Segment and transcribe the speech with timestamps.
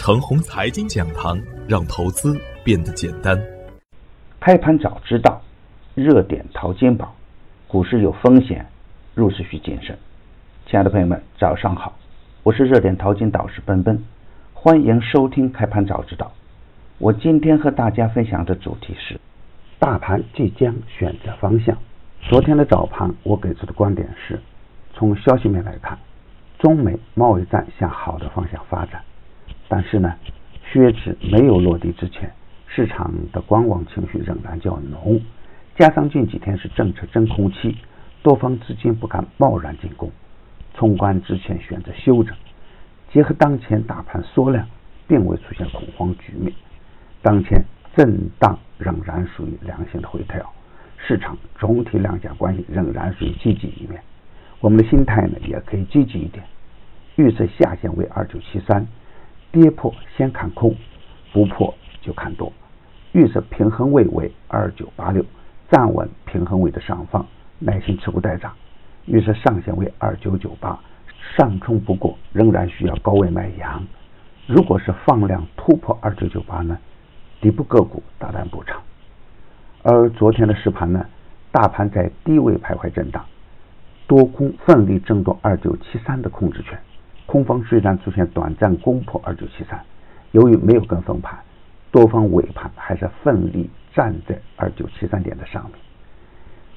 [0.00, 1.38] 程红财经讲堂，
[1.68, 3.38] 让投资变得简单。
[4.40, 5.42] 开盘早知道，
[5.94, 7.14] 热点淘金宝，
[7.68, 8.64] 股市有风险，
[9.14, 9.98] 入市需谨慎。
[10.64, 11.94] 亲爱的朋友们，早上好，
[12.42, 14.02] 我是热点淘金导师奔奔，
[14.54, 16.32] 欢迎收听开盘早知道。
[16.96, 19.20] 我今天和大家分享的主题是：
[19.78, 21.76] 大盘即将选择方向。
[22.22, 24.40] 昨天的早盘，我给出的观点是，
[24.94, 25.98] 从消息面来看，
[26.58, 29.02] 中美贸易战向好的方向发展。
[29.70, 30.12] 但是呢，
[30.72, 32.28] 靴子没有落地之前，
[32.66, 35.20] 市场的观望情绪仍然较浓。
[35.78, 37.76] 加上近几天是政策真空期，
[38.20, 40.10] 多方资金不敢贸然进攻，
[40.74, 42.36] 冲关之前选择休整。
[43.12, 44.66] 结合当前大盘缩量，
[45.06, 46.52] 并未出现恐慌局面。
[47.22, 47.62] 当前
[47.96, 50.52] 震荡仍然属于良性的回调，
[50.98, 54.02] 市场总体量价关系仍然属于积极一面。
[54.58, 56.44] 我们的心态呢也可以积极一点，
[57.14, 58.86] 预测下限为二九七三，
[59.52, 60.74] 跌破先看空，
[61.32, 62.52] 不破就看多。
[63.12, 65.24] 预测平衡位为二九八六，
[65.70, 67.26] 站稳平衡位的上方，
[67.58, 68.52] 耐心持股待涨。
[69.06, 70.78] 预测上限为二九九八，
[71.36, 73.82] 上冲不过，仍然需要高位买阳。
[74.46, 76.78] 如果是放量突破二九九八呢？
[77.40, 78.76] 底部个股大胆补仓，
[79.82, 81.04] 而昨天的实盘呢，
[81.50, 83.24] 大盘在低位徘徊震荡，
[84.06, 86.78] 多空奋力争夺二九七三的控制权。
[87.30, 89.80] 空方虽然出现短暂攻破二九七三，
[90.32, 91.38] 由于没有跟风盘，
[91.92, 95.74] 多方尾盘还是奋力站在二九七三点的上面。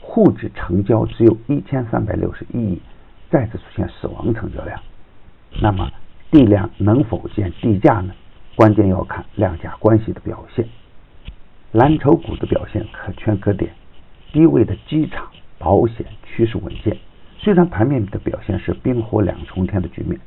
[0.00, 2.80] 沪指成交只有一千三百六十一亿，
[3.28, 4.80] 再次出现死亡成交量。
[5.60, 5.86] 那么
[6.30, 8.14] 地量能否见地价呢？
[8.56, 10.66] 关键要看量价关系的表现，
[11.72, 13.70] 蓝筹股的表现可圈可点，
[14.32, 16.96] 低位的机场、保险趋势稳健。
[17.36, 20.18] 虽然盘面的表现是冰火两重天的局面，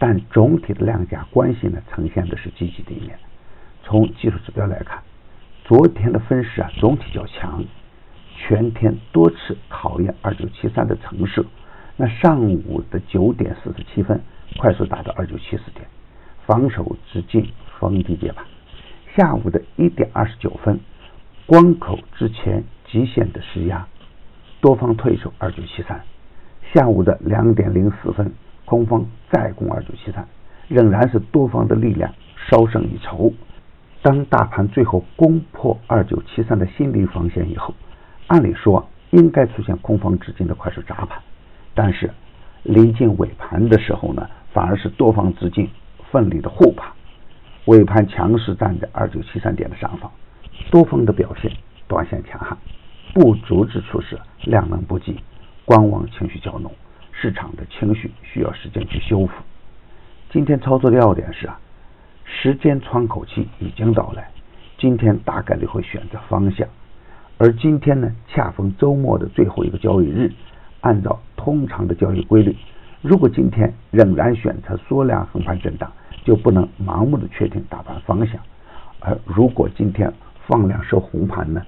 [0.00, 3.18] 但总体的量价关系呢，呈现的是积极的一面。
[3.82, 5.02] 从技术指标来看，
[5.64, 7.62] 昨天的分时啊，总体较强，
[8.34, 11.44] 全天多次考验二九七三的成色。
[11.96, 14.18] 那上午的九点四十七分，
[14.58, 15.86] 快速达到二九七四点。
[16.46, 17.46] 防守之境
[17.78, 18.42] 逢低接盘，
[19.14, 20.80] 下午的一点二十九分，
[21.44, 23.86] 关口之前极限的施压，
[24.62, 26.00] 多方退守二九七三。
[26.72, 28.32] 下午的两点零四分，
[28.70, 30.24] 空方再攻二九七三，
[30.68, 32.14] 仍然是多方的力量
[32.48, 33.32] 稍胜一筹。
[34.00, 37.74] 当大盘最后攻破二九七三的心理防线以后，
[38.28, 41.20] 按理说应该出现空方资金的快速砸盘，
[41.74, 42.08] 但是
[42.62, 45.68] 临近尾盘的时候呢，反而是多方资金。
[46.12, 46.92] 奋力的护盘，
[47.66, 50.10] 尾盘强势站在二九七三点的上方，
[50.70, 51.50] 多方的表现
[51.88, 52.56] 短线强悍，
[53.14, 55.20] 不足之处是量能不济，
[55.64, 56.72] 观望情绪较浓，
[57.12, 59.32] 市场的情绪需要时间去修复。
[60.30, 61.58] 今天操作的要点是啊，
[62.24, 64.30] 时间窗口期已经到来，
[64.78, 66.68] 今天大概率会选择方向，
[67.38, 70.30] 而今天呢恰逢周末的最后一个交易日，
[70.82, 72.54] 按照通常的交易规律，
[73.02, 75.90] 如果今天仍然选择缩量横盘震荡。
[76.22, 78.38] 就不能盲目的确定大盘方向，
[79.00, 80.12] 而如果今天
[80.46, 81.62] 放量收红盘呢，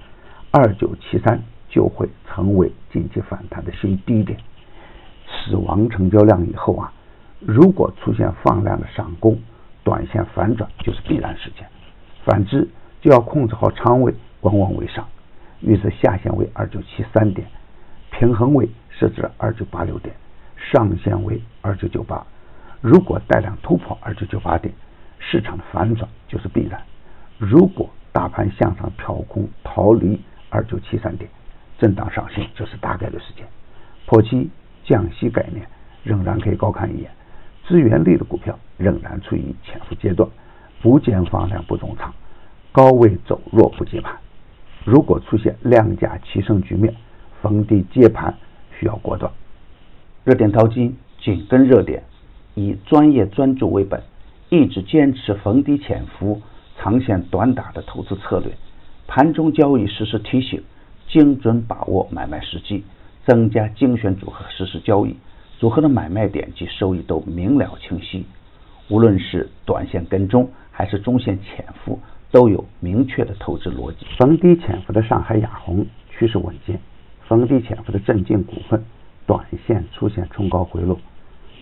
[0.51, 4.37] 二九七三就会成为近期反弹的新低点。
[5.43, 6.91] 死亡成交量以后啊，
[7.39, 9.37] 如果出现放量的上攻，
[9.83, 11.67] 短线反转就是必然事件。
[12.23, 12.67] 反之，
[13.01, 15.05] 就要控制好仓位，观望为上。
[15.59, 17.47] 预测下限为二九七三点，
[18.11, 20.15] 平衡位设置二九八六点，
[20.57, 22.25] 上限为二九九八。
[22.81, 24.73] 如果带量突破二九九八点，
[25.19, 26.81] 市场的反转就是必然。
[27.37, 31.29] 如果大盘向上跳空逃离二九七三点，
[31.79, 33.45] 震荡上行这是大概率事件。
[34.05, 34.49] 破七
[34.83, 35.65] 降息概念
[36.03, 37.09] 仍然可以高看一眼，
[37.67, 40.29] 资源类的股票仍然处于潜伏阶段，
[40.81, 42.13] 不见放量不重仓，
[42.71, 44.15] 高位走弱不接盘。
[44.83, 46.93] 如果出现量价齐升局面，
[47.41, 48.33] 逢低接盘
[48.79, 49.31] 需要果断。
[50.23, 52.03] 热点淘金紧跟热点。
[52.55, 53.99] 以专业专注为本，
[54.49, 56.39] 一直坚持逢低潜伏、
[56.77, 58.53] 长线短打的投资策略。
[59.07, 60.61] 盘中交易实时提醒，
[61.07, 62.83] 精准把握买卖时机，
[63.25, 65.15] 增加精选组合实时交易，
[65.57, 68.25] 组合的买卖点及收益都明了清晰。
[68.89, 71.99] 无论是短线跟踪还是中线潜伏，
[72.31, 74.05] 都有明确的投资逻辑。
[74.17, 76.79] 逢低潜伏的上海亚虹趋势稳健，
[77.27, 78.83] 逢低潜伏的镇静股份
[79.25, 80.99] 短线出现冲高回落。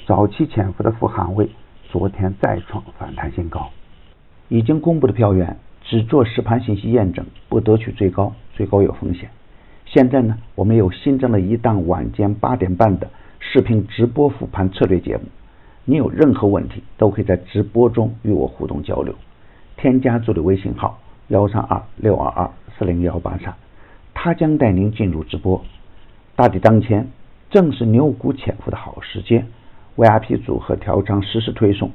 [0.07, 1.47] 早期潜伏的富航位，
[1.89, 3.69] 昨天再创反弹新高。
[4.49, 9.29] 已经公布的票源只做实盘信息验证，不得取最高，最高有风险。
[9.93, 13.09] 现在呢，我们又新增了一档晚间八点半的
[13.39, 15.23] 视频直播复盘策略节目，
[15.83, 19.13] 你有任何问题都可以在直播中与我互动交流。
[19.75, 20.97] 添加助理微信号
[21.27, 22.49] 幺三二六二二
[22.79, 23.53] 四零幺八三，
[24.13, 25.61] 他将带您进入直播。
[26.37, 27.09] 大敌当前，
[27.49, 29.45] 正是牛股潜伏的好时间。
[29.97, 31.91] VIP 组合调仓实时推送，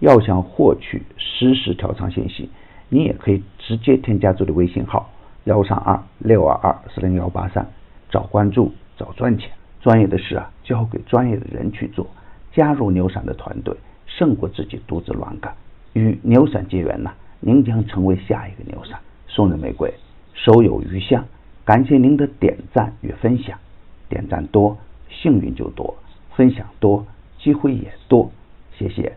[0.00, 2.50] 要想获取实时调仓信息，
[2.88, 5.08] 你也可以直接添加助理微信号
[5.46, 7.64] 幺三二六二二四零幺八三，
[8.10, 9.48] 找关注，找赚钱。
[9.80, 12.04] 专业的事啊，交给专业的人去做。
[12.52, 13.76] 加入牛散的团队，
[14.06, 15.54] 胜过自己独自乱干。
[15.92, 18.98] 与牛散结缘呐，您将成为下一个牛散。
[19.28, 19.94] 送人玫瑰，
[20.34, 21.24] 手有余香。
[21.64, 23.56] 感谢您的点赞与分享，
[24.08, 24.76] 点赞多，
[25.08, 25.94] 幸运就多；
[26.34, 27.06] 分享多。
[27.38, 28.28] 机会也多，
[28.76, 29.16] 谢谢。